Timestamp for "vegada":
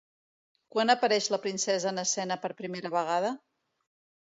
2.99-3.33